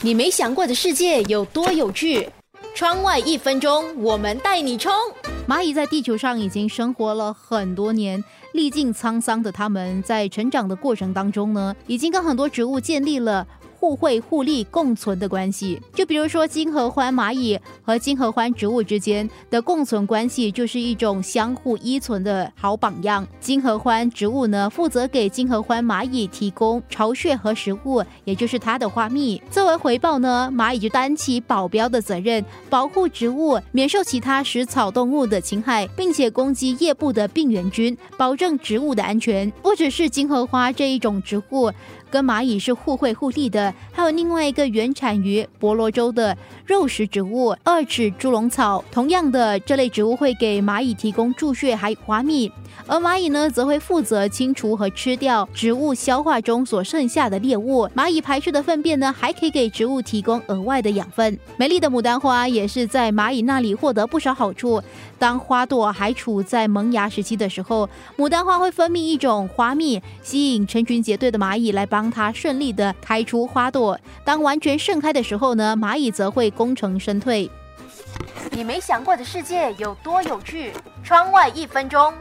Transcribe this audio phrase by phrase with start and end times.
[0.00, 2.28] 你没想过的世界有多有趣？
[2.72, 4.92] 窗外一分钟，我们带你冲！
[5.48, 8.22] 蚂蚁在地球上已经生活了很多年，
[8.52, 13.44] 历尽沧桑的它们，在成长的过程当中呢，已经跟很多植物建立了。
[13.78, 23.24] 互惠互利共存的关系，就比如说金合欢蚂蚁和金合欢植物之间的共存关系，就是一种相互依存的好榜样。
[23.40, 29.40] 金合欢植物呢，负责给金合欢蚂蚁提供巢穴和食物，也就是它的花蜜。
[29.48, 39.48] 作为回报呢，蚂蚁就担起保镖的责任，保护植物免受其他食草动物的侵害，并且攻击叶部的病原菌，保证植物的安全。
[39.62, 41.70] 不只是金合花这一种植物。
[42.10, 46.36] 跟蚂蚁是互惠互利的，还有另外一个原产于婆罗洲的
[46.66, 48.84] 肉食植物二齿猪笼草。
[48.90, 52.50] 同样的，这类植物会给蚂蚁提供贮穴还有花蜜，
[52.86, 57.88] 而蚂蚁呢，则会负责清除和吃掉植物消化中所剩下的猎物。
[57.96, 61.38] 蚂蚁排出的粪便呢，还可以给植物提供额外的养分。
[61.56, 64.82] 美丽的牡丹花也是在蚂蚁那里获得不少好处。
[65.18, 73.98] 当花朵还处在萌芽时期的时候，牡丹花会分泌一种花蜜，吸引成群结队的蚂蚁来帮它顺利的开出花朵。
[74.24, 77.50] 当完全盛开的时候呢，蚂蚁则会功成身退。
[78.52, 80.72] 你没想过的世界有多有趣？
[81.02, 82.14] 窗外一分钟。